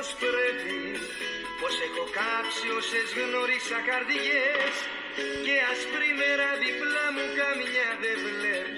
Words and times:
είμαι 0.00 0.08
καθώς 0.08 0.16
πρέπει 0.24 0.78
Πως 1.60 1.74
έχω 1.86 2.04
κάψει 2.18 2.66
όσες 2.80 3.08
γνώρισα 3.18 3.78
καρδιές 3.88 4.74
Και 5.44 5.54
άσπρη 5.72 6.10
μέρα 6.20 6.48
διπλά 6.62 7.06
μου 7.14 7.26
καμιά 7.40 7.88
δεν 8.02 8.16
βλέπει 8.26 8.69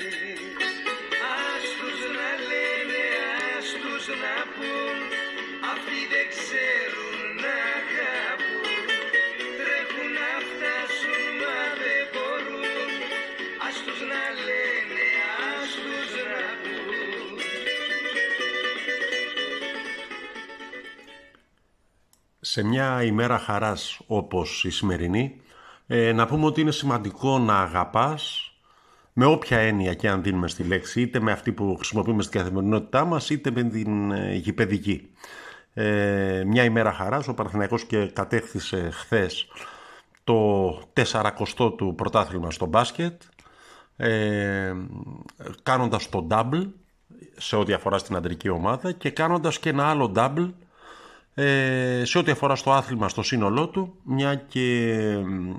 σε 22.53 22.63
μια 22.63 23.03
ημέρα 23.03 23.39
χαράς 23.39 24.01
όπως 24.07 24.65
η 24.65 24.71
σημερινή, 24.71 25.41
ε, 25.87 26.13
να 26.13 26.27
πούμε 26.27 26.47
ότι 26.47 26.61
είναι 26.61 26.71
σημαντικό 26.71 27.39
να 27.39 27.61
αγαπάς 27.61 28.53
με 29.13 29.25
όποια 29.25 29.59
έννοια 29.59 29.95
και 29.95 30.09
αν 30.09 30.23
δίνουμε 30.23 30.49
στη 30.49 30.63
λέξη, 30.63 31.01
είτε 31.01 31.21
με 31.21 31.33
αυτή 31.33 31.53
που 31.53 31.75
χρησιμοποιούμε 31.77 32.23
στην 32.23 32.41
καθημερινότητά 32.41 33.05
μας, 33.05 33.31
είτε 33.31 33.51
με 33.51 33.63
την 33.63 34.13
ε, 34.13 34.35
γηπαιδική. 34.35 35.11
Ε, 35.75 36.43
μια 36.47 36.65
ημέρα 36.65 36.93
χαράς, 36.93 37.29
ο 37.29 37.35
Παναθηναϊκός 37.35 37.85
και 37.85 38.07
κατέκτησε 38.07 38.91
χθες 38.93 39.47
το 40.25 40.71
40 41.57 41.75
του 41.77 41.95
πρωτάθλημα 41.97 42.51
στο 42.51 42.67
μπάσκετ, 42.67 43.23
ε, 43.97 44.73
κάνοντας 45.63 46.09
το 46.09 46.27
double 46.31 46.67
σε 47.37 47.57
ό,τι 47.57 47.73
αφορά 47.73 47.99
στην 47.99 48.17
αντρική 48.17 48.49
ομάδα 48.49 48.93
και 48.93 49.11
κάνοντας 49.11 49.59
και 49.59 49.69
ένα 49.69 49.87
άλλο 49.87 50.13
double 50.17 50.49
ε, 51.35 52.03
σε 52.05 52.19
ό,τι 52.19 52.31
αφορά 52.31 52.55
στο 52.55 52.73
άθλημα 52.73 53.09
στο 53.09 53.23
σύνολό 53.23 53.69
του, 53.69 53.95
μια 54.03 54.35
και 54.35 54.97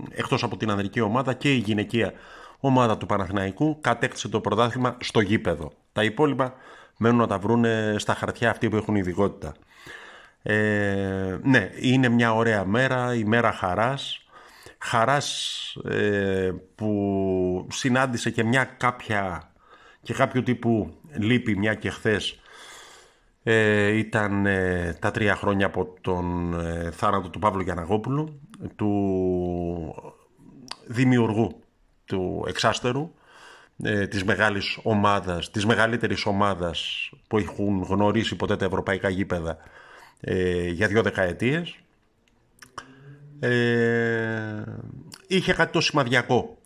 εκτός 0.09 0.43
από 0.43 0.57
την 0.57 0.69
ανδρική 0.69 0.99
ομάδα 0.99 1.33
και 1.33 1.53
η 1.53 1.57
γυναικεία 1.57 2.13
ομάδα 2.59 2.97
του 2.97 3.05
Παναθηναϊκού 3.05 3.77
κατέκτησε 3.81 4.27
το 4.29 4.39
πρωτάθλημα 4.39 4.97
στο 4.99 5.19
γήπεδο. 5.19 5.71
Τα 5.93 6.03
υπόλοιπα 6.03 6.53
μένουν 6.97 7.17
να 7.17 7.27
τα 7.27 7.37
βρούνε 7.37 7.95
στα 7.97 8.13
χαρτιά 8.13 8.49
αυτοί 8.49 8.69
που 8.69 8.75
έχουν 8.75 8.95
ειδικότητα. 8.95 9.53
Ε, 10.43 11.37
ναι, 11.43 11.69
είναι 11.79 12.09
μια 12.09 12.33
ωραία 12.33 12.65
μέρα, 12.65 13.15
η 13.15 13.23
μέρα 13.23 13.51
χαράς. 13.51 14.25
Χαράς 14.77 15.77
ε, 15.89 16.51
που 16.75 17.67
συνάντησε 17.71 18.29
και 18.29 18.43
μια 18.43 18.63
κάποια 18.63 19.51
και 20.01 20.13
κάποιο 20.13 20.43
τύπου 20.43 20.93
λύπη 21.17 21.57
μια 21.57 21.73
και 21.73 21.89
χθες 21.89 22.39
ε, 23.43 23.87
ήταν 23.87 24.45
ε, 24.45 24.97
τα 24.99 25.11
τρία 25.11 25.35
χρόνια 25.35 25.65
από 25.65 25.95
τον 26.01 26.53
ε, 26.59 26.91
θάνατο 26.91 27.29
του 27.29 27.39
Παύλου 27.39 27.61
Γιαναγόπουλου, 27.61 28.39
του 28.75 28.91
δημιουργού 30.87 31.59
του 32.05 32.45
εξάστερου, 32.47 33.11
ε, 33.83 34.07
της 34.07 34.23
μεγάλης 34.23 34.79
ομάδας, 34.83 35.51
της 35.51 35.65
μεγαλύτερης 35.65 36.25
ομάδας 36.25 37.09
που 37.27 37.37
έχουν 37.37 37.83
γνωρίσει 37.83 38.35
ποτέ 38.35 38.55
τα 38.55 38.65
ευρωπαϊκά 38.65 39.09
γήπεδα 39.09 39.57
για 40.71 40.87
δύο 40.87 41.01
δεκαετίες. 41.01 41.77
είχε 45.27 45.53
κάτι 45.53 45.71
το 45.71 45.81
σημαδιακό 45.81 46.57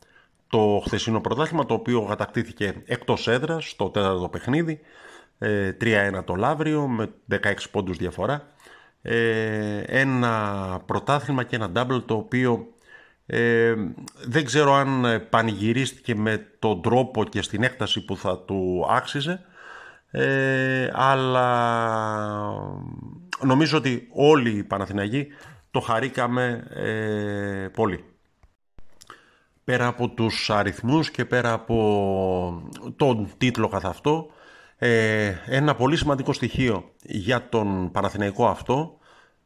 το 0.50 0.82
χθεσινό 0.86 1.22
πρωτάθλημα, 1.22 1.66
το 1.66 1.74
οποίο 1.74 2.02
κατακτήθηκε 2.02 2.82
εκτός 2.86 3.28
έδρας 3.28 3.70
στο 3.70 3.90
τέταρτο 3.90 4.30
παιχνίδι 4.30 4.80
3-1 5.40 5.46
ε, 5.80 6.22
το 6.26 6.36
Λαύριο 6.36 6.88
με 6.88 7.10
16 7.32 7.38
πόντους 7.72 7.98
διαφορά. 7.98 8.48
Ε, 9.02 9.80
ένα 9.80 10.82
πρωτάθλημα 10.86 11.44
και 11.44 11.56
ένα 11.56 11.72
double 11.76 12.04
το 12.06 12.14
οποίο 12.14 12.68
ε, 13.26 13.74
δεν 14.26 14.46
ξέρω 14.46 14.74
αν 14.74 15.06
πανηγυρίστηκε 15.30 16.16
με 16.16 16.48
τον 16.60 16.82
τρόπο 16.82 17.24
και 17.24 17.42
στην 17.42 17.64
έκταση 17.64 18.06
που 18.06 18.18
θα 18.18 18.38
του 18.40 18.86
άξιζε 18.90 19.42
αλλά 20.92 21.58
νομίζω 23.40 23.78
ότι 23.78 24.08
όλοι 24.14 24.50
οι 24.50 24.64
Παναθηναγοί 24.64 25.28
το 25.72 25.80
χαρήκαμε 25.80 26.68
πολύ. 27.74 28.04
Πέρα 29.64 29.88
από 29.88 30.10
τους 30.10 30.50
αριθμούς 30.50 31.12
και 31.12 31.26
πέρα 31.26 31.54
από 31.54 32.70
τον 32.96 33.30
τίτλο 33.38 33.68
καθ' 33.68 33.86
αυτό 33.86 34.32
ε, 34.78 35.34
ένα 35.46 35.76
πολύ 35.76 35.96
σημαντικό 35.98 36.34
στοιχείο 36.34 36.92
για 37.02 37.50
τον 37.50 37.92
Παναθηναϊκό 37.92 38.48
αυτό, 38.48 38.98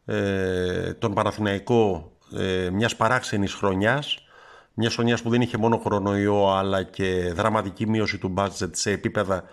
ε, 0.05 0.93
τον 0.93 1.13
Παναθηναϊκό 1.13 2.11
ε, 2.37 2.69
μιας 2.69 2.95
παράξενης 2.95 3.53
χρονιάς, 3.53 4.25
μιας 4.73 4.93
χρονιάς 4.93 5.21
που 5.21 5.29
δεν 5.29 5.41
είχε 5.41 5.57
μόνο 5.57 5.77
χρονοϊό 5.77 6.47
αλλά 6.47 6.83
και 6.83 7.31
δραματική 7.35 7.87
μείωση 7.87 8.17
του 8.17 8.33
budget 8.37 8.69
σε 8.71 8.91
επίπεδα 8.91 9.43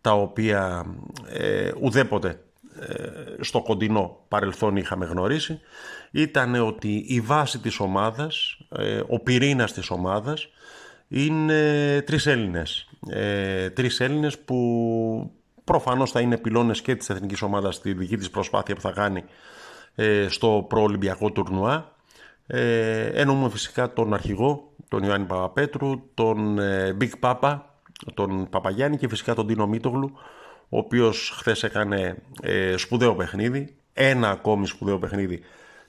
τα 0.00 0.12
οποία 0.12 0.86
ε, 1.28 1.70
ουδέποτε 1.80 2.40
ε, 2.80 3.42
στο 3.42 3.62
κοντινό 3.62 4.24
παρελθόν 4.28 4.76
είχαμε 4.76 5.06
γνωρίσει, 5.06 5.60
ήταν 6.10 6.54
ότι 6.54 7.04
η 7.08 7.20
βάση 7.20 7.58
της 7.58 7.80
ομάδας, 7.80 8.58
ε, 8.68 9.00
ο 9.08 9.18
πυρήνας 9.18 9.72
της 9.72 9.90
ομάδας, 9.90 10.48
είναι 11.12 12.02
τρεις 12.06 12.26
Έλληνες. 12.26 12.88
Ε, 13.08 13.70
τρεις 13.70 14.00
Έλληνες 14.00 14.38
που 14.38 15.32
προφανώς 15.64 16.10
θα 16.10 16.20
είναι 16.20 16.38
πυλώνες 16.38 16.80
και 16.80 16.96
της 16.96 17.10
εθνικής 17.10 17.42
ομάδας 17.42 17.74
στη 17.74 17.92
δική 17.92 18.16
της 18.16 18.30
προσπάθεια 18.30 18.74
που 18.74 18.80
θα 18.80 18.90
κάνει 18.90 19.24
ε, 19.94 20.26
στο 20.28 20.66
προολυμπιακό 20.68 21.30
τουρνουά. 21.30 21.94
Ε, 22.46 23.04
εννοούμε 23.06 23.50
φυσικά 23.50 23.92
τον 23.92 24.14
αρχηγό, 24.14 24.72
τον 24.88 25.02
Ιωάννη 25.02 25.26
Παπαπέτρου, 25.26 26.02
τον 26.14 26.58
ε, 26.58 26.96
Big 27.00 27.10
Papa, 27.20 27.58
τον 28.14 28.48
Παπαγιάννη 28.48 28.96
και 28.96 29.08
φυσικά 29.08 29.34
τον 29.34 29.46
Τίνο 29.46 29.66
Μίτογλου, 29.66 30.12
ο 30.68 30.78
οποίος 30.78 31.32
χθες 31.36 31.62
έκανε 31.62 32.16
ε, 32.42 32.76
σπουδαίο 32.76 33.14
παιχνίδι, 33.14 33.76
ένα 33.92 34.30
ακόμη 34.30 34.66
σπουδαίο 34.66 34.98
παιχνίδι 34.98 35.40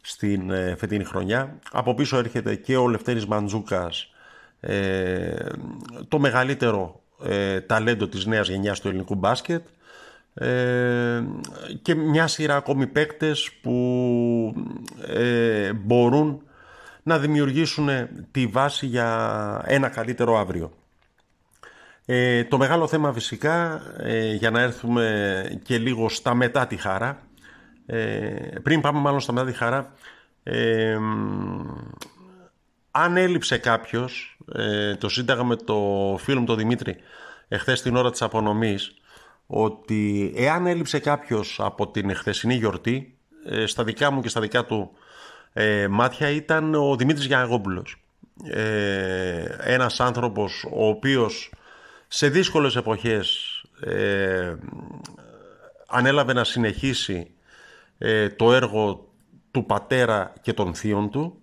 στην 0.02 0.50
ε, 0.50 0.76
φετινή 0.78 1.03
χρονιά. 1.03 1.59
Από 1.72 1.94
πίσω 1.94 2.18
έρχεται 2.18 2.56
και 2.56 2.78
ο 2.78 2.88
Λευτέρης 2.88 3.26
Μαντζούκας, 3.26 4.14
ε, 4.62 5.36
το 6.08 6.20
μεγαλύτερο 6.20 7.02
ε, 7.24 7.62
ταλέντο 7.62 8.08
της 8.08 8.26
νέας 8.26 8.50
γενιάς 8.50 8.80
του 8.80 8.88
ελληνικού 8.88 9.16
μπάσκετ 9.16 9.62
ε, 10.34 11.24
και 11.82 11.96
μια 11.96 12.28
σειρά 12.28 12.56
ακόμη 12.56 12.88
παίκτες 12.88 13.52
που 13.62 14.56
ε, 15.08 15.74
μπορούν 15.74 16.42
να 17.04 17.20
δημιουργήσουν 17.20 17.90
τη 18.32 18.48
βάση 18.48 18.86
για 18.86 19.62
ένα 19.66 19.90
καλύτερο 19.90 20.38
αύριο. 20.38 20.72
Ε, 22.06 22.44
το 22.44 22.58
μεγάλο 22.58 22.88
θέμα 22.88 23.14
φυσικά, 23.14 23.82
για 24.38 24.52
να 24.52 24.62
έρθουμε 24.62 25.60
και 25.64 25.78
λίγο 25.78 26.10
στα 26.10 26.34
μετά 26.34 26.68
τη 26.68 26.76
χαρά, 26.76 27.20
πριν 28.64 28.82
πάμε 28.82 29.00
μάλλον 29.00 29.20
στα 29.20 29.34
μετά 29.34 29.46
τη 29.46 29.54
χαρά, 29.54 29.94
αν 32.91 33.18
έλειψε 33.18 33.57
κάποιος, 33.57 34.38
ε, 34.53 34.96
το 34.96 35.09
σύνταγα 35.09 35.44
με 35.44 35.56
το 35.56 35.75
φίλο 36.19 36.40
μου 36.40 36.46
τον 36.46 36.57
Δημήτρη 36.57 36.96
εχθές 37.47 37.81
την 37.81 37.96
ώρα 37.96 38.12
της 38.12 38.22
απονομής, 38.22 38.93
ότι 39.47 40.34
εάν 40.35 40.66
έλειψε 40.66 40.99
κάποιος 40.99 41.59
από 41.61 41.88
την 41.88 42.16
χθεσινή 42.16 42.55
γιορτή, 42.55 43.17
ε, 43.46 43.66
στα 43.66 43.84
δικά 43.84 44.11
μου 44.11 44.22
και 44.22 44.29
στα 44.29 44.41
δικά 44.41 44.66
του 44.66 44.91
ε, 45.53 45.88
μάτια 45.88 46.29
ήταν 46.29 46.76
ο 46.76 46.96
Δημήτρης 46.96 47.26
Γιαναγόπουλος. 47.26 47.96
Ε, 48.43 49.44
ένας 49.59 49.99
άνθρωπος 49.99 50.66
ο 50.73 50.87
οποίος 50.87 51.53
σε 52.08 52.29
δύσκολες 52.29 52.76
εποχές 52.76 53.47
ε, 53.79 54.55
ανέλαβε 55.87 56.34
να 56.34 56.44
συνεχίσει 56.44 57.32
το 58.35 58.53
έργο 58.53 59.11
του 59.52 59.66
πατέρα 59.66 60.34
και 60.41 60.53
των 60.53 60.73
θείων 60.73 61.09
του 61.09 61.41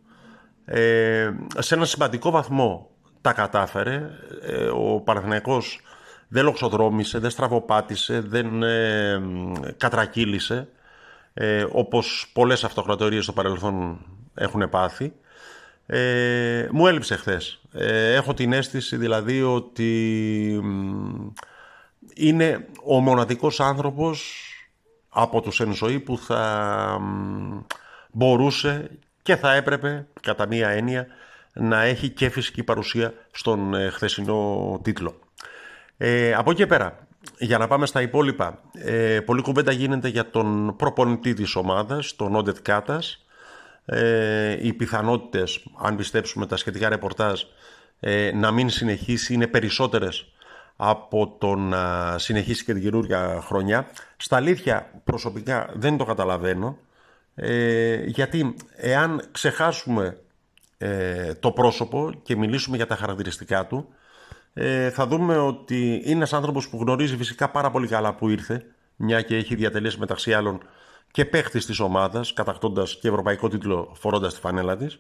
ε, 0.69 1.31
σε 1.59 1.75
ένα 1.75 1.85
σημαντικό 1.85 2.31
βαθμό 2.31 2.91
τα 3.21 3.33
κατάφερε. 3.33 4.11
Ε, 4.43 4.67
ο 4.67 5.01
Παναθηναϊκός 5.01 5.81
δεν 6.29 6.45
λοξοδρόμησε, 6.45 7.19
δεν 7.19 7.31
στραβοπάτησε, 7.31 8.21
δεν 8.21 8.63
ε, 8.63 9.21
κατρακύλησε 9.77 10.69
ε, 11.35 11.67
όπως 11.71 12.31
πολλές 12.33 12.65
αυτοκρατορίες 12.65 13.25
στο 13.25 13.33
παρελθόν 13.33 13.99
έχουν 14.35 14.69
πάθει. 14.69 15.13
Ε, 15.87 16.69
μου 16.71 16.87
έλειψε 16.87 17.17
χθες. 17.17 17.61
Ε, 17.73 18.15
έχω 18.15 18.35
την 18.35 18.53
αίσθηση 18.53 18.97
δηλαδή 18.97 19.43
ότι 19.43 20.63
είναι 22.15 22.67
ο 22.85 23.01
μοναδικός 23.01 23.61
άνθρωπος 23.61 24.43
από 25.09 25.41
τους 25.41 25.61
εν 25.61 25.75
ζωή 25.75 26.01
που 26.01 26.19
θα 26.19 26.99
μπορούσε 28.13 28.91
και 29.29 29.37
θα 29.37 29.55
έπρεπε, 29.55 30.07
κατά 30.21 30.47
μία 30.47 30.69
έννοια, 30.69 31.07
να 31.53 31.83
έχει 31.83 32.09
και 32.09 32.29
φυσική 32.29 32.63
παρουσία 32.63 33.15
στον 33.31 33.75
ε, 33.75 33.89
χθεσινό 33.91 34.81
τίτλο. 34.83 35.19
Ε, 35.97 36.35
από 36.35 36.51
εκεί 36.51 36.67
πέρα, 36.67 37.07
για 37.39 37.59
να 37.59 37.67
πάμε 37.67 37.87
στα 37.87 38.03
υπόλοιπα, 38.03 38.61
ε, 38.73 39.21
πολλή 39.21 39.43
κουβέντα 39.43 39.73
γίνεται 39.73 40.09
για 40.09 40.31
τον 40.31 40.77
προπονητή 40.77 41.35
της 41.35 41.55
ομάδας, 41.55 42.17
τον 42.17 42.35
Όντετ 42.37 42.57
Κάτας. 42.63 43.25
Ε, 43.85 44.67
οι 44.67 44.73
πιθανότητες, 44.73 45.65
αν 45.83 45.97
πιστέψουμε 45.97 46.47
τα 46.47 46.57
σχετικά 46.57 46.89
ρεπορτάζ, 46.89 47.43
ε, 48.01 48.31
να 48.35 48.51
μην 48.51 48.71
συνεχίσει 48.71 49.35
είναι 49.35 49.47
περισσότερες 49.47 50.27
από 50.77 51.37
το 51.39 51.55
να 51.55 52.15
συνεχίσει 52.19 52.65
και 52.65 52.73
την 52.73 52.83
καινούργια 52.83 53.41
χρονιά. 53.43 53.87
Στα 54.17 54.37
αλήθεια, 54.37 54.91
προσωπικά 55.05 55.71
δεν 55.75 55.97
το 55.97 56.05
καταλαβαίνω, 56.05 56.79
ε, 57.41 58.05
γιατί 58.07 58.55
εάν 58.77 59.23
ξεχάσουμε 59.31 60.19
ε, 60.79 61.35
το 61.35 61.53
πρόσωπο 61.53 62.13
και 62.23 62.37
μιλήσουμε 62.37 62.77
για 62.77 62.87
τα 62.87 62.97
χαρακτηριστικά 62.97 63.67
του, 63.67 63.89
ε, 64.53 64.91
θα 64.91 65.07
δούμε 65.07 65.37
ότι 65.37 65.93
είναι 66.05 66.17
ένας 66.17 66.33
άνθρωπος 66.33 66.69
που 66.69 66.79
γνωρίζει 66.81 67.17
φυσικά 67.17 67.51
πάρα 67.51 67.71
πολύ 67.71 67.87
καλά 67.87 68.15
που 68.15 68.29
ήρθε, 68.29 68.65
μια 68.97 69.23
και 69.23 69.37
έχει 69.37 69.55
διατελέσει 69.55 69.99
μεταξύ 69.99 70.35
άλλων 70.35 70.61
και 71.11 71.25
παίχτης 71.25 71.67
της 71.67 71.81
ομάδας, 71.81 72.33
κατακτώντας 72.33 72.99
και 73.01 73.09
ευρωπαϊκό 73.09 73.49
τίτλο 73.49 73.93
φορώντας 73.95 74.35
τη 74.35 74.41
φανέλα 74.41 74.77
της. 74.77 74.99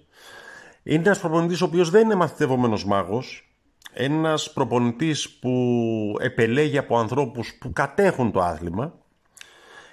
Είναι 0.83 1.03
ένας 1.05 1.21
προπονητής 1.21 1.61
ο 1.61 1.65
οποίος 1.65 1.91
δεν 1.91 2.05
είναι 2.05 2.15
μαθητευόμενος 2.15 2.85
μάγος, 2.85 3.53
ένας 3.93 4.53
προπονητής 4.53 5.31
που 5.31 6.17
επελέγει 6.21 6.79
από 6.79 6.99
ανθρώπους 6.99 7.59
που 7.61 7.73
κατέχουν 7.73 8.33
το 8.33 8.41
άθλημα, 8.41 8.95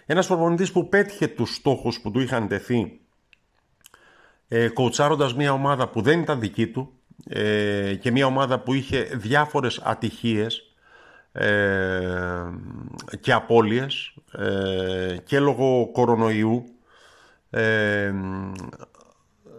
ένας 0.06 0.28
προπονητής 0.28 0.72
που 0.72 0.90
πέτυχε 0.90 1.28
τους 1.28 1.56
στόχους 1.56 2.02
που 2.02 2.12
του 2.12 2.20
είχαν 2.20 2.48
τεθεί 2.48 3.00
ε, 4.48 4.70
κοουτσάροντας 4.70 5.36
μια 5.36 5.52
ομάδα 5.52 5.88
που 5.88 6.02
δεν 6.02 6.20
ήταν 6.20 6.40
δική 6.40 6.68
του 6.68 6.94
ε, 7.30 7.96
και 7.96 8.12
μια 8.12 8.26
ομάδα 8.26 8.60
που 8.60 8.74
είχε 8.74 9.02
διάφορες 9.04 9.80
ατυχίες 9.84 10.76
ε, 11.38 12.54
και 13.20 13.34
απώλειες 13.34 14.14
ε, 14.32 15.18
και 15.24 15.40
λόγω 15.40 15.90
κορονοϊού 15.92 16.66
ε, 17.50 18.14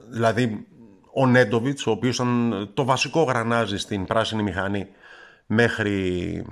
δηλαδή 0.08 0.66
ο 1.12 1.26
Νέντοβιτς 1.26 1.86
ο 1.86 1.90
οποίος 1.90 2.14
ήταν 2.14 2.70
το 2.74 2.84
βασικό 2.84 3.22
γρανάζι 3.22 3.78
στην 3.78 4.04
πράσινη 4.04 4.42
μηχανή 4.42 4.88
μέχρι 5.46 6.44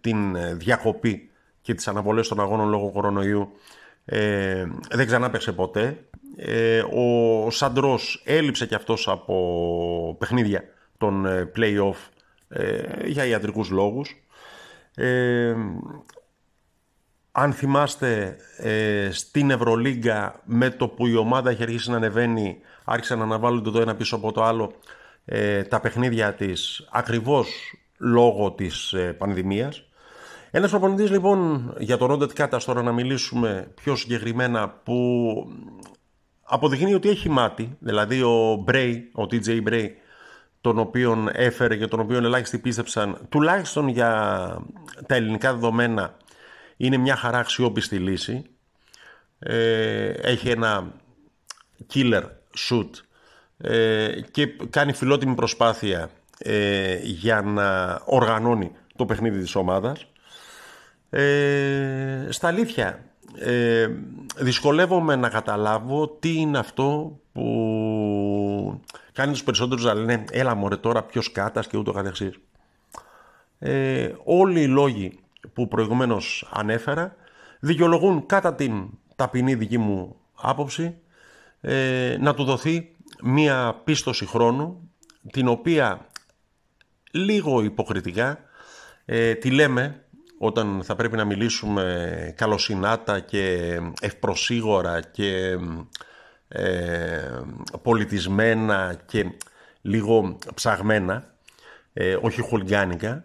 την 0.00 0.36
διακοπή 0.58 1.30
και 1.64 1.74
τις 1.74 1.88
αναβολές 1.88 2.28
των 2.28 2.40
αγώνων 2.40 2.68
λόγω 2.68 2.90
κορονοϊού 2.90 3.48
δεν 4.90 5.06
ξανά 5.06 5.30
ποτέ 5.56 6.06
ε, 6.36 6.78
ο 6.80 7.50
Σαντρός 7.50 8.22
έλειψε 8.24 8.66
και 8.66 8.74
αυτός 8.74 9.08
από 9.08 10.16
παιχνίδια 10.18 10.64
των 10.98 11.26
ε, 11.26 11.50
play-off 11.56 12.08
ε, 12.48 13.06
για 13.06 13.24
ιατρικούς 13.26 13.70
λόγους. 13.70 14.24
Ε, 14.94 15.54
αν 17.32 17.52
θυμάστε 17.52 18.36
στην 19.10 19.50
Ευρωλίγκα 19.50 20.40
με 20.44 20.70
το 20.70 20.88
που 20.88 21.06
η 21.06 21.16
ομάδα 21.16 21.50
έχει 21.50 21.62
αρχίσει 21.62 21.90
να 21.90 21.96
ανεβαίνει 21.96 22.58
άρχισαν 22.84 23.18
να 23.18 23.24
αναβάλλονται 23.24 23.70
το 23.70 23.80
ένα 23.80 23.94
πίσω 23.94 24.16
από 24.16 24.32
το 24.32 24.42
άλλο 24.44 24.72
τα 25.68 25.80
παιχνίδια 25.80 26.34
της 26.34 26.88
ακριβώς 26.92 27.74
λόγω 27.98 28.52
της 28.52 28.94
πανδημίας. 29.18 29.88
Ένας 30.56 30.70
προπονητής 30.70 31.10
λοιπόν 31.10 31.72
για 31.78 31.96
τον 31.96 32.08
Ρόντετ 32.08 32.32
Κάτας 32.32 32.64
τώρα 32.64 32.82
να 32.82 32.92
μιλήσουμε 32.92 33.72
πιο 33.74 33.96
συγκεκριμένα 33.96 34.68
που 34.68 34.94
αποδεικνύει 36.42 36.94
ότι 36.94 37.08
έχει 37.08 37.28
μάτι, 37.28 37.76
δηλαδή 37.78 38.22
ο 38.22 38.56
Μπρέι, 38.64 39.10
ο 39.14 39.22
TJ 39.22 39.62
Μπρέι, 39.62 39.96
τον 40.60 40.78
οποίον 40.78 41.28
έφερε 41.32 41.76
και 41.76 41.86
τον 41.86 42.00
οποίον 42.00 42.24
ελάχιστοι 42.24 42.58
πίστεψαν, 42.58 43.18
τουλάχιστον 43.28 43.88
για 43.88 44.10
τα 45.06 45.14
ελληνικά 45.14 45.52
δεδομένα, 45.52 46.16
είναι 46.76 46.96
μια 46.96 47.16
χαρά 47.16 47.38
αξιόπιστη 47.38 47.98
λύση. 47.98 48.44
Ε, 49.38 50.08
έχει 50.08 50.48
ένα 50.48 50.92
killer 51.94 52.22
shoot 52.68 52.90
ε, 53.56 54.20
και 54.30 54.46
κάνει 54.70 54.92
φιλότιμη 54.92 55.34
προσπάθεια 55.34 56.10
ε, 56.38 56.98
για 57.02 57.42
να 57.42 58.00
οργανώνει 58.04 58.72
το 58.96 59.06
παιχνίδι 59.06 59.38
της 59.40 59.54
ομάδας. 59.54 60.06
Ε, 61.10 62.26
στα 62.28 62.48
αλήθεια, 62.48 63.04
ε, 63.38 63.88
δυσκολεύομαι 64.36 65.16
να 65.16 65.28
καταλάβω 65.28 66.08
τι 66.08 66.34
είναι 66.34 66.58
αυτό 66.58 67.18
που 67.32 68.80
κάνει 69.12 69.32
τους 69.32 69.44
περισσότερους 69.44 69.84
να 69.84 69.94
λένε 69.94 70.24
έλα 70.30 70.54
μωρέ 70.54 70.76
τώρα 70.76 71.02
ποιος 71.02 71.32
κάτας 71.32 71.66
και 71.66 71.76
ούτω 71.76 71.92
καθεξής. 71.92 72.38
Ε, 73.58 74.12
όλοι 74.24 74.60
οι 74.60 74.66
λόγοι 74.66 75.18
που 75.52 75.68
προηγουμένως 75.68 76.48
ανέφερα 76.52 77.16
δικαιολογούν 77.60 78.26
κατά 78.26 78.54
την 78.54 78.88
ταπεινή 79.16 79.54
δική 79.54 79.78
μου 79.78 80.16
άποψη 80.34 80.96
ε, 81.60 82.16
να 82.20 82.34
του 82.34 82.44
δοθεί 82.44 82.96
μία 83.22 83.80
πίστοση 83.84 84.26
χρόνου 84.26 84.90
την 85.32 85.48
οποία 85.48 86.06
λίγο 87.10 87.62
υποκριτικά 87.62 88.38
ε, 89.04 89.34
τη 89.34 89.50
λέμε 89.50 90.03
όταν 90.44 90.80
θα 90.84 90.96
πρέπει 90.96 91.16
να 91.16 91.24
μιλήσουμε 91.24 92.34
καλοσυνάτα 92.36 93.20
και 93.20 93.74
ευπροσίγορα 94.00 95.00
και 95.00 95.58
ε, 96.48 97.40
πολιτισμένα 97.82 98.96
και 99.06 99.30
λίγο 99.80 100.38
ψαγμένα, 100.54 101.34
ε, 101.92 102.16
όχι 102.20 102.40
χολγκάνικα, 102.40 103.24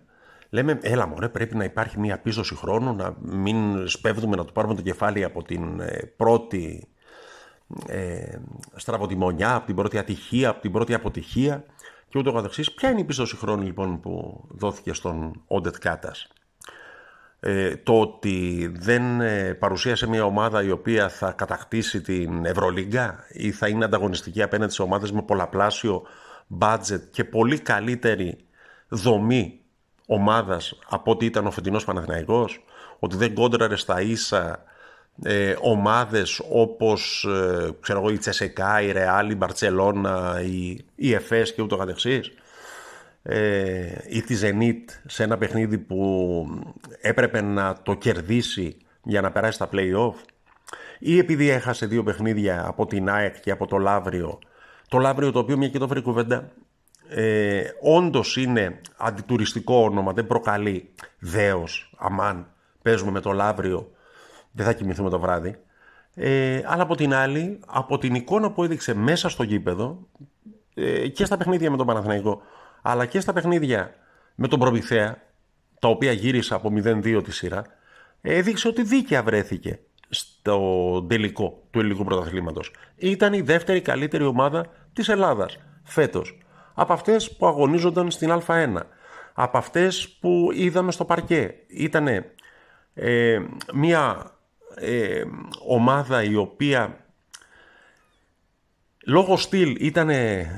λέμε 0.50 0.80
έλα 0.82 1.08
μωρέ 1.08 1.30
πρέπει 1.30 1.56
να 1.56 1.64
υπάρχει 1.64 2.00
μια 2.00 2.20
πίστοση 2.20 2.56
χρόνου, 2.56 2.96
να 2.96 3.16
μην 3.22 3.88
σπέβδουμε 3.88 4.36
να 4.36 4.46
του 4.46 4.54
πάρουμε 4.54 4.76
το 4.76 4.82
κεφάλι 4.82 5.24
από 5.24 5.44
την 5.44 5.80
ε, 5.80 6.14
πρώτη 6.18 6.88
ε, 7.88 8.38
στραβοτιμονιά, 8.76 9.56
από 9.56 9.66
την 9.66 9.76
πρώτη 9.76 9.98
ατυχία, 9.98 10.50
από 10.50 10.62
την 10.62 10.72
πρώτη 10.72 10.94
αποτυχία 10.94 11.66
και 12.10 12.20
ούτω 12.20 12.32
καθεξής. 12.32 12.74
Ποια 12.74 12.90
είναι 12.90 13.00
η 13.00 13.04
πίστοση 13.04 13.36
χρόνου 13.36 13.64
λοιπόν 13.64 14.00
που 14.00 14.44
δόθηκε 14.50 14.94
στον 14.94 15.42
Όντετ 15.48 15.76
Κάτας; 15.80 16.28
Ε, 17.40 17.76
το 17.76 18.00
ότι 18.00 18.72
δεν 18.76 19.22
ε, 19.22 19.54
παρουσίασε 19.54 20.08
μια 20.08 20.24
ομάδα 20.26 20.64
η 20.64 20.72
οποία 20.72 21.10
θα 21.10 21.32
κατακτήσει 21.32 22.02
την 22.02 22.46
Ευρωλίγκα 22.46 23.26
ή 23.30 23.52
θα 23.52 23.68
είναι 23.68 23.86
ανταγωνιστική 23.86 24.42
απέναντι 24.42 24.74
σε 24.74 24.82
ομάδες 24.82 25.12
με 25.12 25.22
πολλαπλάσιο 25.22 26.04
budget 26.60 27.02
και 27.12 27.24
πολύ 27.24 27.60
καλύτερη 27.60 28.38
δομή 28.88 29.60
ομάδας 30.08 30.80
από 30.90 31.12
ό,τι 31.12 31.26
ήταν 31.26 31.46
ο 31.48 31.52
φετινός 31.52 31.86
Παναθηναϊκός, 31.86 32.64
ότι 33.00 33.16
δεν 33.16 33.34
κόντραρε 33.34 33.76
στα 33.76 34.02
ίσα 34.02 34.64
ε, 35.24 35.56
ομάδες 35.62 36.42
όπως 36.50 37.26
ε, 37.30 37.70
ξέρω 37.80 38.00
εγώ, 38.00 38.10
η 38.10 38.18
Τσεσεκά, 38.18 38.82
η 38.82 38.92
Ρεάλ, 38.92 39.30
η 39.30 39.36
Μπαρτσελώνα, 39.36 40.42
η, 40.42 40.86
η 40.96 41.14
Εφές 41.14 41.54
και 41.54 41.62
ούτω 41.62 41.78
καθεξής. 41.78 42.28
ε, 42.28 42.32
ή 44.10 44.22
τη 44.22 44.40
Zenit 44.42 44.94
σε 45.06 45.24
ένα 45.24 45.38
παιχνίδι 45.38 45.78
που 45.78 46.46
έπρεπε 47.02 47.42
να 47.42 47.82
το 47.84 47.94
κερδίσει 47.94 48.78
για 49.04 49.22
να 49.22 49.32
περάσει 49.32 49.54
στα 49.54 49.70
play-off 49.72 50.14
ή 51.00 51.18
επειδή 51.18 51.50
έχασε 51.50 51.86
δύο 51.86 52.04
παιχνίδια 52.04 52.68
από 52.68 52.86
την 52.86 53.10
ΑΕΚ 53.10 53.40
και 53.40 53.52
από 53.52 53.68
το 53.68 53.78
Λαύριο 53.78 54.40
το 54.88 54.98
Λαύριο 54.98 55.32
το 55.32 55.40
οποίο 55.40 55.58
μια 55.58 55.70
και 55.70 55.80
το 55.80 55.88
βρει 55.88 56.02
κουβέντα 56.02 56.52
ε, 57.10 57.62
όντως 57.82 58.38
είναι 58.38 58.82
αντιτουριστικό 58.98 59.84
όνομα 59.84 60.14
δεν 60.14 60.28
προκαλεί 60.28 60.90
δέος 61.20 61.94
αμάν 61.98 62.48
παίζουμε 62.82 63.12
με 63.12 63.20
το 63.20 63.32
Λαύριο 63.32 63.92
δεν 64.52 64.66
θα 64.66 64.74
κοιμηθούμε 64.74 65.10
το 65.10 65.20
βράδυ. 65.20 65.56
Ε, 66.16 66.62
αλλά 66.66 66.84
από 66.84 66.96
την 66.96 67.14
άλλη 67.14 67.60
από 67.68 67.98
την 67.98 68.16
εικόνα 68.16 68.52
που 68.52 68.64
έδειξε 68.64 68.94
μέσα 68.94 69.30
στο 69.30 69.44
γήπεδο 69.44 70.08
ε, 70.74 71.08
και 71.08 71.26
στα 71.26 71.38
παιχνίδια 71.38 71.72
με 71.72 71.78
τον 71.78 71.86
Παναθηναϊκό 71.86 72.42
αλλά 72.82 73.06
και 73.06 73.20
στα 73.20 73.34
παιχνίδια 73.34 73.94
με 74.36 74.48
τον 74.48 74.60
Προμηθέα, 74.60 75.22
τα 75.80 75.88
οποία 75.88 76.12
γύρισα 76.12 76.56
από 76.56 76.74
0-2 76.84 77.22
τη 77.24 77.32
σειρά, 77.32 77.64
έδειξε 78.22 78.68
ότι 78.68 78.84
δίκαια 78.84 79.24
βρέθηκε 79.24 79.80
στο 80.10 81.06
τελικό 81.10 81.64
του 81.72 81.80
ελληνικού 81.80 82.04
πρωταθλήματος. 82.04 82.72
Ήταν 82.96 83.34
η 83.34 83.42
δεύτερη 83.42 83.82
καλύτερη 83.82 84.24
ομάδα 84.24 84.66
της 84.94 85.10
Ελλάδας 85.10 85.58
φέτος. 85.84 86.38
Από 86.74 86.94
αυτές 86.94 87.36
που 87.36 87.48
αγωνίζονταν 87.48 88.12
στην 88.12 88.42
Α1. 88.46 88.76
Από 89.34 89.58
αυτές 89.58 90.10
που 90.10 90.50
είδαμε 90.54 90.92
στο 90.92 91.06
παρκέ. 91.06 91.54
Ήταν 91.68 92.08
ε, 92.94 93.40
μια 93.74 94.32
ε, 94.76 95.24
ομάδα 95.68 96.24
η 96.24 96.36
οποία 96.36 97.06
λόγω 99.06 99.38
στυλ 99.38 99.76
ήταν 99.80 100.10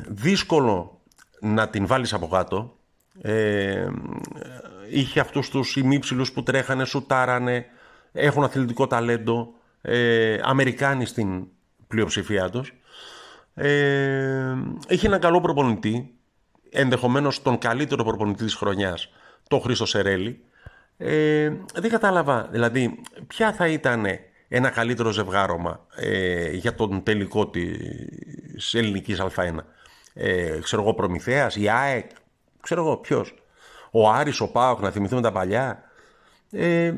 δύσκολο 0.08 1.01
να 1.42 1.70
την 1.70 1.88
βάλεις 1.88 2.14
από 2.14 2.28
κάτω. 2.28 2.76
Ε, 3.22 3.88
είχε 4.90 5.20
αυτούς 5.20 5.50
τους 5.50 5.76
ημίψιλους 5.76 6.32
που 6.32 6.44
τρέχανε, 6.44 6.86
σουτάρανε, 6.86 7.66
έχουν 8.12 8.44
αθλητικό 8.44 8.88
ταλέντο, 8.88 9.54
ε, 9.82 10.40
Αμερικάνοι 10.44 11.06
στην 11.06 11.48
πλειοψηφία 11.88 12.50
τους. 12.50 12.74
Ε, 13.54 14.56
είχε 14.88 15.08
έναν 15.08 15.20
καλό 15.20 15.42
προπονητή, 15.42 16.14
ενδεχομένως 16.70 17.42
τον 17.42 17.58
καλύτερο 17.58 18.04
προπονητή 18.04 18.44
της 18.44 18.56
χρονιάς, 18.56 19.10
το 19.48 19.60
Χρήστο 19.60 19.86
Σερέλη. 19.86 20.44
Ε, 20.98 21.52
δεν 21.74 21.90
κατάλαβα, 21.90 22.48
δηλαδή, 22.52 23.02
ποια 23.28 23.54
θα 23.54 23.68
ήταν 23.68 24.06
ένα 24.48 24.70
καλύτερο 24.70 25.12
ζευγάρωμα 25.12 25.86
ε, 25.96 26.52
για 26.52 26.76
τον 26.76 27.04
τελικό 27.04 27.50
της 27.50 28.74
ελληνικής 28.74 29.22
Α1. 29.22 29.56
Ε, 30.14 30.60
ξέρω 30.60 30.82
εγώ 30.82 30.94
Προμηθέας, 30.94 31.56
η 31.56 31.70
ΑΕΚ, 31.70 32.10
ξέρω 32.62 32.82
εγώ 32.82 32.98
ποιος. 32.98 33.34
Ο 33.92 34.10
Άρης, 34.10 34.40
ο 34.40 34.52
Πάοκ, 34.52 34.80
να 34.80 34.92
θυμηθούμε 34.92 35.22
τα 35.22 35.32
παλιά. 35.32 35.84
Ε, 36.52 36.94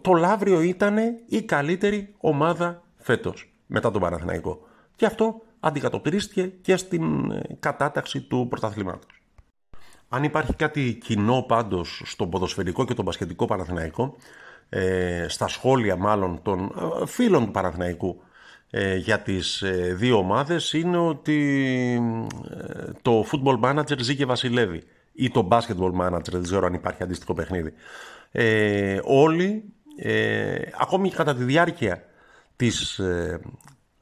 το 0.00 0.12
Λαύριο 0.12 0.60
ήταν 0.60 0.96
η 1.28 1.42
καλύτερη 1.42 2.14
ομάδα 2.20 2.82
φέτος 2.96 3.52
μετά 3.66 3.90
τον 3.90 4.00
Παναθηναϊκό. 4.00 4.60
Και 4.96 5.06
αυτό 5.06 5.42
αντικατοπτρίστηκε 5.60 6.46
και 6.46 6.76
στην 6.76 7.30
ε, 7.30 7.40
κατάταξη 7.60 8.20
του 8.20 8.46
πρωταθλήματος. 8.50 9.22
Αν 10.08 10.24
υπάρχει 10.24 10.54
κάτι 10.54 10.98
κοινό 11.04 11.44
πάντως 11.48 12.02
στο 12.04 12.26
ποδοσφαιρικό 12.26 12.84
και 12.84 12.94
το 12.94 13.02
μπασκετικό 13.02 13.44
Παναθηναϊκό, 13.46 14.16
ε, 14.68 15.26
στα 15.28 15.48
σχόλια 15.48 15.96
μάλλον 15.96 16.42
των 16.42 16.72
ε, 17.02 17.06
φίλων 17.06 17.44
του 17.44 17.50
Παναθηναϊκού 17.50 18.16
ε, 18.18 18.26
για 18.96 19.20
τις 19.20 19.62
ε, 19.62 19.94
δύο 19.94 20.16
ομάδες 20.16 20.72
είναι 20.72 20.98
ότι 20.98 22.00
το 23.02 23.26
football 23.32 23.60
manager 23.60 23.98
ζει 23.98 24.16
και 24.16 24.26
βασιλεύει 24.26 24.82
ή 25.12 25.30
το 25.30 25.48
basketball 25.50 25.92
manager, 26.00 26.30
δεν 26.30 26.42
ξέρω 26.42 26.66
αν 26.66 26.74
υπάρχει 26.74 27.02
αντίστοιχο 27.02 27.34
παιχνίδι. 27.34 27.72
όλοι, 29.02 29.64
ακόμη 30.80 31.08
και 31.08 31.16
κατά 31.16 31.34
τη 31.34 31.44
διάρκεια 31.44 32.04
της 32.56 33.00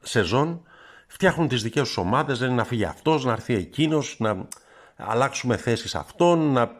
σεζόν, 0.01 0.61
φτιάχνουν 1.07 1.47
τις 1.47 1.63
δικές 1.63 1.87
τους 1.87 1.97
ομάδες, 1.97 2.39
δεν 2.39 2.47
είναι 2.47 2.57
να 2.57 2.63
φύγει 2.63 2.85
αυτός, 2.85 3.25
να 3.25 3.31
έρθει 3.31 3.53
εκείνος, 3.53 4.15
να 4.19 4.47
αλλάξουμε 4.95 5.57
θέσεις 5.57 5.95
αυτών, 5.95 6.51
να 6.51 6.71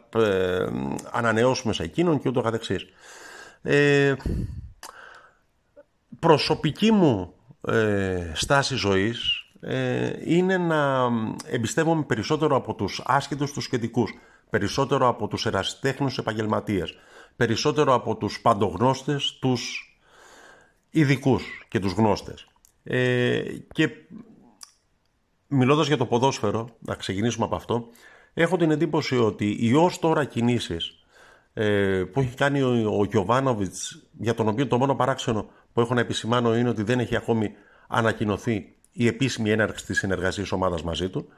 ανανεώσουμε 1.10 1.72
σε 1.72 1.82
εκείνον 1.82 2.20
και 2.20 2.28
ούτω 2.28 2.40
καθεξής. 2.40 2.86
Ε, 3.62 4.14
προσωπική 6.18 6.92
μου 6.92 7.34
ε, 7.68 8.30
στάση 8.34 8.74
ζωής 8.74 9.42
ε, 9.60 10.10
είναι 10.24 10.58
να 10.58 11.08
εμπιστεύομαι 11.46 12.02
περισσότερο 12.02 12.56
από 12.56 12.74
τους 12.74 13.02
άσχετους 13.04 13.52
τους 13.52 13.64
σχετικούς, 13.64 14.12
περισσότερο 14.50 15.08
από 15.08 15.28
τους 15.28 15.46
ερασιτέχνους 15.46 16.18
επαγγελματίες, 16.18 16.94
περισσότερο 17.36 17.94
από 17.94 18.16
τους 18.16 18.40
παντογνώστες, 18.40 19.38
τους 19.40 19.92
ειδικούς 20.90 21.66
και 21.68 21.78
τους 21.78 21.92
γνώστες. 21.92 22.46
Ε, 22.84 23.42
και 23.72 23.90
μιλώντας 25.46 25.86
για 25.86 25.96
το 25.96 26.06
ποδόσφαιρο, 26.06 26.68
να 26.78 26.94
ξεκινήσουμε 26.94 27.44
από 27.44 27.54
αυτό, 27.54 27.88
έχω 28.34 28.56
την 28.56 28.70
εντύπωση 28.70 29.18
ότι 29.18 29.56
οι 29.60 29.74
ως 29.74 29.98
τώρα 29.98 30.24
κινήσεις 30.24 31.04
ε, 31.54 32.04
που 32.12 32.20
έχει 32.20 32.34
κάνει 32.34 32.62
ο, 32.62 32.98
ο 32.98 33.04
Γιωβάνοβιτς, 33.04 34.02
για 34.18 34.34
τον 34.34 34.48
οποίο 34.48 34.66
το 34.66 34.78
μόνο 34.78 34.94
παράξενο 34.94 35.46
που 35.72 35.80
έχω 35.80 35.94
να 35.94 36.00
επισημάνω 36.00 36.56
είναι 36.56 36.68
ότι 36.68 36.82
δεν 36.82 36.98
έχει 36.98 37.16
ακόμη 37.16 37.52
ανακοινωθεί 37.88 38.74
η 38.92 39.06
επίσημη 39.06 39.50
έναρξη 39.50 39.86
της 39.86 39.98
συνεργασίας 39.98 40.52
ομάδας 40.52 40.82
μαζί 40.82 41.08
του, 41.08 41.28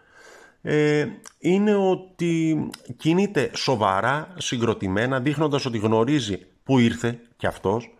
ε, 0.63 1.07
είναι 1.39 1.75
ότι 1.75 2.67
κινείται 2.97 3.51
σοβαρά, 3.55 4.35
συγκροτημένα, 4.39 5.21
δείχνοντας 5.21 5.65
ότι 5.65 5.79
γνωρίζει 5.79 6.47
που 6.65 6.79
ήρθε 6.79 7.21
κι 7.37 7.47
αυτός, 7.47 7.95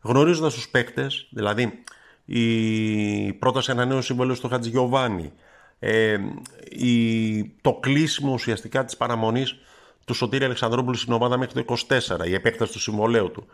γνωρίζοντας 0.00 0.54
τους 0.54 0.68
παίκτες, 0.68 1.28
δηλαδή 1.30 1.82
η 2.24 3.32
πρόταση 3.32 3.70
ανανέωση 3.70 4.06
συμβολίου 4.06 4.34
στο 4.34 4.48
Χατζηγιοβάνι, 4.48 5.32
ε, 5.78 6.16
η, 6.68 7.44
το 7.60 7.74
κλείσιμο 7.74 8.32
ουσιαστικά 8.32 8.84
της 8.84 8.96
παραμονής 8.96 9.56
του 10.04 10.14
Σωτήρη 10.14 10.44
Αλεξανδρόπουλου 10.44 10.96
στην 10.96 11.12
ομάδα 11.12 11.38
μέχρι 11.38 11.64
το 11.64 11.76
24, 11.88 12.26
η 12.26 12.34
επέκταση 12.34 12.72
του 12.72 12.80
συμβολέου 12.80 13.30
του, 13.30 13.46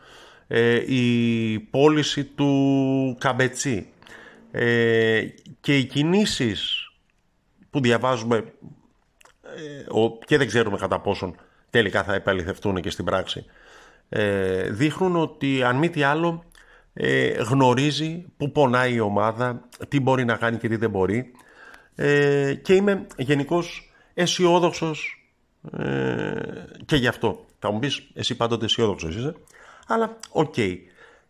ε, 0.47 0.95
η 0.95 1.59
πώληση 1.59 2.25
του 2.25 3.17
Καμπετσί 3.21 3.87
ε, 4.51 5.25
και 5.61 5.79
οι 5.79 5.85
κινήσεις 5.85 6.91
που 7.71 7.81
διαβάζουμε 7.81 8.37
ε, 8.37 9.85
και 10.25 10.37
δεν 10.37 10.47
ξέρουμε 10.47 10.77
κατά 10.77 11.01
πόσον 11.01 11.37
τελικά 11.71 12.05
θα 12.05 12.15
επαληθευτούν 12.15 12.81
και 12.81 12.91
στην 12.91 13.05
πράξη 13.05 13.45
δείχνουν 14.71 15.17
ότι 15.17 15.63
αν 15.63 15.77
μη 15.77 15.91
τι 15.91 16.03
άλλο 16.03 16.45
γνωρίζει 17.49 18.25
που 18.37 18.53
πονάει 18.53 18.95
η 18.95 19.01
ομάδα, 19.01 19.69
τι 19.89 20.01
μπορεί 20.01 20.25
να 20.25 20.37
κάνει 20.37 20.57
και 20.57 20.69
τι 20.69 20.77
δεν 20.77 20.91
μπορεί 20.91 21.33
και 22.63 22.75
είμαι 22.75 23.07
γενικώς 23.17 23.93
αισιόδοξος 24.15 25.23
ε, 25.71 26.33
και 26.85 26.97
γι' 26.97 27.07
αυτό. 27.07 27.45
Θα 27.59 27.71
μου 27.71 27.79
πεις, 27.79 28.11
εσύ 28.15 28.37
πάντοτε 28.37 28.65
αισιόδοξος 28.65 29.17
είσαι. 29.17 29.35
Αλλά 29.87 30.19
οκέι. 30.31 30.55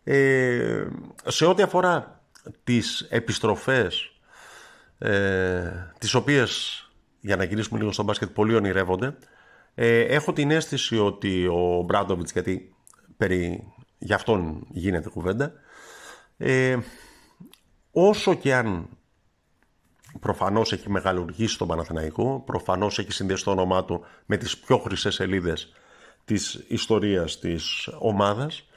Ε, 0.03 0.87
σε 1.27 1.45
ό,τι 1.45 1.61
αφορά 1.61 2.21
τις 2.63 3.07
επιστροφές 3.09 4.11
ε, 4.97 5.91
τις 5.97 6.13
οποίες 6.13 6.77
για 7.19 7.35
να 7.35 7.43
γυρίσουμε 7.43 7.79
λίγο 7.79 7.91
στο 7.91 8.03
μπάσκετ 8.03 8.29
πολύ 8.29 8.55
ονειρεύονται 8.55 9.17
ε, 9.75 9.99
έχω 9.99 10.33
την 10.33 10.51
αίσθηση 10.51 10.97
ότι 10.97 11.47
ο 11.47 11.81
Ομπράντοβιτς 11.85 12.31
γιατί 12.31 12.75
περί 13.17 13.73
γι' 13.97 14.13
αυτόν 14.13 14.67
γίνεται 14.69 15.09
κουβέντα 15.09 15.53
ε, 16.37 16.77
όσο 17.91 18.33
και 18.33 18.53
αν 18.53 18.89
προφανώς 20.19 20.71
έχει 20.73 20.89
μεγαλουργήσει 20.89 21.57
τον 21.57 21.67
Παναθηναϊκό, 21.67 22.43
προφανώς 22.45 22.99
έχει 22.99 23.11
συνδέσει 23.11 23.43
το 23.43 23.51
όνομά 23.51 23.85
του 23.85 24.05
με 24.25 24.37
τις 24.37 24.57
πιο 24.57 24.77
χρυσές 24.77 25.13
σελίδες 25.13 25.71
της 26.25 26.65
ιστορίας 26.67 27.39
της 27.39 27.89
ομάδας. 27.99 28.67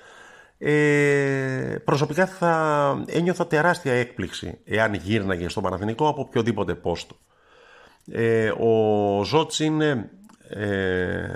Ε, 0.59 1.77
προσωπικά 1.85 2.27
θα 2.27 3.05
ένιωθα 3.07 3.47
τεράστια 3.47 3.93
έκπληξη 3.93 4.59
εάν 4.65 4.95
γύρναγε 4.95 5.49
στον 5.49 5.63
Παναθηναϊκό 5.63 6.09
από 6.09 6.21
οποιοδήποτε 6.21 6.75
πόστο. 6.75 7.17
Ε, 8.11 8.53
ο 8.59 9.25
Ζώτς 9.25 9.59
είναι 9.61 10.11
ε, 10.49 11.27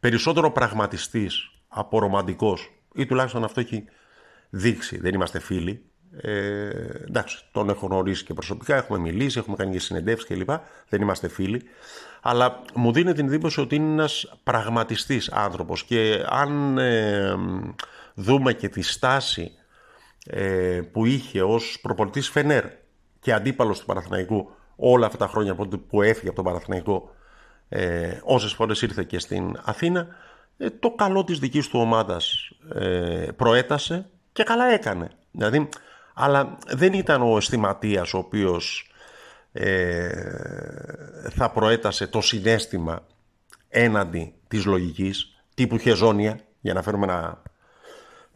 περισσότερο 0.00 0.50
πραγματιστής 0.50 1.50
από 1.68 1.98
ρομαντικός 1.98 2.70
ή 2.94 3.06
τουλάχιστον 3.06 3.44
αυτό 3.44 3.60
έχει 3.60 3.84
δείξει. 4.50 4.98
Δεν 4.98 5.14
είμαστε 5.14 5.38
φίλοι. 5.38 5.84
Ε, 6.20 6.68
εντάξει, 7.06 7.44
τον 7.52 7.68
έχω 7.68 7.86
γνωρίσει 7.86 8.24
και 8.24 8.34
προσωπικά, 8.34 8.76
έχουμε 8.76 8.98
μιλήσει, 8.98 9.38
έχουμε 9.38 9.56
κάνει 9.56 9.72
και 9.72 9.78
συνεντεύξεις 9.78 10.28
κλπ. 10.28 10.50
Δεν 10.88 11.00
είμαστε 11.00 11.28
φίλοι. 11.28 11.62
Αλλά 12.22 12.62
μου 12.74 12.92
δίνει 12.92 13.12
την 13.12 13.26
εντύπωση 13.26 13.60
ότι 13.60 13.74
είναι 13.74 13.92
ένας 13.92 14.38
πραγματιστής 14.42 15.30
άνθρωπος 15.30 15.84
και 15.84 16.24
αν 16.28 16.78
ε, 16.78 17.34
δούμε 18.14 18.52
και 18.52 18.68
τη 18.68 18.82
στάση 18.82 19.50
ε, 20.26 20.80
που 20.92 21.06
είχε 21.06 21.42
ως 21.42 21.78
προπολιτής 21.82 22.28
Φενέρ 22.28 22.64
και 23.20 23.32
αντίπαλος 23.32 23.78
του 23.78 23.86
Παναθηναϊκού 23.86 24.50
όλα 24.76 25.06
αυτά 25.06 25.18
τα 25.18 25.26
χρόνια 25.26 25.54
που 25.88 26.02
έφυγε 26.02 26.26
από 26.28 26.36
τον 26.36 26.44
Παναθηναϊκό 26.44 27.14
ε, 27.68 28.18
όσες 28.22 28.52
φορές 28.52 28.82
ήρθε 28.82 29.04
και 29.04 29.18
στην 29.18 29.60
Αθήνα 29.64 30.06
ε, 30.56 30.70
το 30.70 30.90
καλό 30.90 31.24
της 31.24 31.38
δικής 31.38 31.68
του 31.68 31.80
ομάδας 31.80 32.50
ε, 32.74 33.28
προέτασε 33.36 34.10
και 34.32 34.42
καλά 34.42 34.64
έκανε. 34.64 35.10
Δηλαδή 35.30 35.68
αλλά 36.18 36.58
δεν 36.66 36.92
ήταν 36.92 37.22
ο 37.22 37.36
αισθηματίας 37.36 38.14
ο 38.14 38.18
οποίος 38.18 38.90
ε, 39.52 40.10
θα 41.30 41.50
προέτασε 41.50 42.06
το 42.06 42.20
συνέστημα 42.20 43.06
έναντι 43.68 44.34
της 44.48 44.64
λογικής 44.64 45.42
τύπου 45.54 45.78
χεζόνια 45.78 46.40
για 46.60 46.74
να 46.74 46.82
φέρουμε 46.82 47.04
ένα 47.04 47.42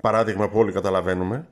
παράδειγμα 0.01 0.49
που 0.49 0.59
όλοι 0.59 0.73
καταλαβαίνουμε. 0.73 1.49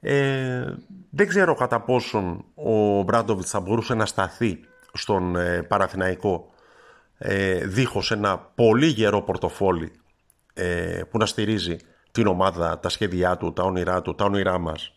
Ε, 0.00 0.64
δεν 1.10 1.28
ξέρω 1.28 1.54
κατά 1.54 1.80
πόσον 1.80 2.44
ο 2.54 3.02
Μπράντοβιτς 3.02 3.50
θα 3.50 3.60
μπορούσε 3.60 3.94
να 3.94 4.06
σταθεί 4.06 4.60
στον 4.92 5.36
ε, 5.36 5.62
Παραθυναϊκό 5.62 6.52
ε, 7.18 7.66
δίχως 7.66 8.10
ένα 8.10 8.38
πολύ 8.38 8.86
γερό 8.86 9.22
πορτοφόλι 9.22 9.92
ε, 10.54 11.02
που 11.10 11.18
να 11.18 11.26
στηρίζει 11.26 11.76
την 12.10 12.26
ομάδα, 12.26 12.78
τα 12.78 12.88
σχέδιά 12.88 13.36
του, 13.36 13.52
τα 13.52 13.62
όνειρά 13.62 14.02
του, 14.02 14.14
τα 14.14 14.24
όνειρά 14.24 14.58
μας 14.58 14.92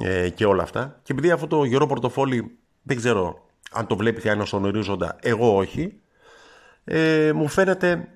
ε, 0.00 0.28
και 0.28 0.46
όλα 0.46 0.62
αυτά. 0.62 1.00
Και 1.02 1.12
επειδή 1.12 1.30
αυτό 1.30 1.46
το 1.46 1.64
γερό 1.64 1.86
πορτοφόλι 1.86 2.58
δεν 2.82 2.96
ξέρω 2.96 3.46
αν 3.70 3.86
το 3.86 3.96
βλέπει 3.96 4.20
κανένα 4.20 4.44
στον 4.44 4.64
ορίζοντα, 4.64 5.16
εγώ 5.22 5.56
όχι, 5.56 6.00
ε, 6.84 7.32
μου 7.34 7.48
φαίνεται 7.48 8.08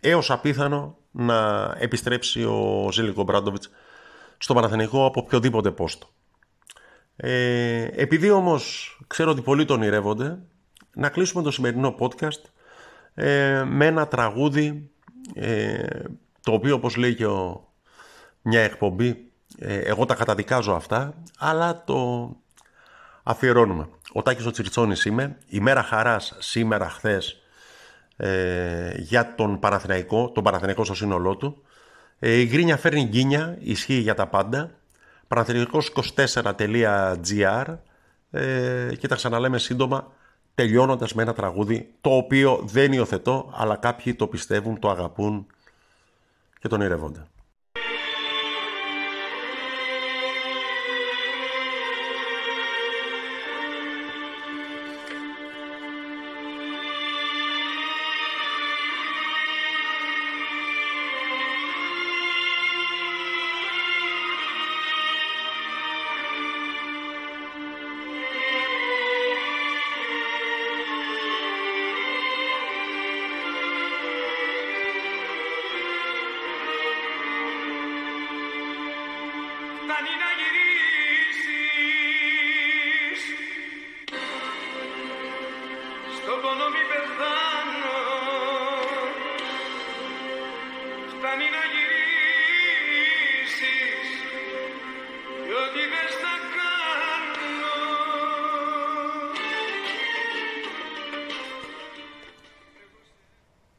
έως 0.00 0.30
απίθανο 0.30 0.98
να 1.10 1.70
επιστρέψει 1.78 2.44
ο 2.44 2.88
Ζήλικο 2.92 3.22
Μπράντοβιτς 3.22 3.70
στο 4.38 4.54
Παναθηναϊκό 4.54 5.06
από 5.06 5.20
οποιοδήποτε 5.20 5.70
πόστο. 5.70 6.06
Ε, 7.16 7.88
επειδή 7.92 8.30
όμως 8.30 8.96
ξέρω 9.06 9.30
ότι 9.30 9.40
πολλοί 9.40 9.64
τον 9.64 9.80
ονειρεύονται, 9.80 10.38
να 10.94 11.08
κλείσουμε 11.08 11.42
το 11.42 11.50
σημερινό 11.50 11.94
podcast 11.98 12.42
ε, 13.14 13.64
με 13.66 13.86
ένα 13.86 14.08
τραγούδι 14.08 14.90
ε, 15.34 16.02
το 16.40 16.52
οποίο 16.52 16.74
όπως 16.74 16.96
λέει 16.96 17.14
και 17.14 17.26
ο, 17.26 17.72
μια 18.42 18.60
εκπομπή 18.60 19.08
ε, 19.08 19.14
εγώ 19.58 20.04
τα 20.04 20.14
καταδικάζω 20.14 20.72
αυτά, 20.72 21.14
αλλά 21.38 21.84
το 21.84 22.30
αφιερώνουμε. 23.22 23.88
Ο 24.12 24.22
Τάκης 24.22 24.46
ο 24.46 24.50
Τσιρτσόνης 24.50 25.04
είμαι. 25.04 25.36
Η 25.48 25.60
μέρα 25.60 25.82
χαράς 25.82 26.36
σήμερα, 26.38 26.88
χθες, 26.88 27.42
ε, 28.16 28.92
για 28.96 29.34
τον 29.34 29.58
Παναθηναϊκό, 29.58 30.30
τον 30.30 30.42
Παναθηναϊκό 30.42 30.84
στο 30.84 30.94
σύνολό 30.94 31.36
του. 31.36 31.62
Ε, 32.18 32.32
η 32.32 32.46
γκρίνια 32.46 32.76
φέρνει 32.76 33.04
γκίνια, 33.04 33.56
ισχύει 33.60 33.94
για 33.94 34.14
τα 34.14 34.26
πάντα. 34.26 34.70
Παναθηναϊκός24.gr 35.28 37.76
ε, 38.30 38.88
και 38.98 39.08
τα 39.08 39.14
ξαναλέμε 39.14 39.58
σύντομα 39.58 40.12
τελειώνοντας 40.54 41.14
με 41.14 41.22
ένα 41.22 41.32
τραγούδι 41.32 41.94
το 42.00 42.10
οποίο 42.10 42.60
δεν 42.64 42.92
υιοθετώ 42.92 43.52
αλλά 43.54 43.76
κάποιοι 43.76 44.14
το 44.14 44.26
πιστεύουν, 44.26 44.78
το 44.78 44.90
αγαπούν 44.90 45.46
και 46.58 46.68
τον 46.68 46.80
ηρεύονται. 46.80 47.26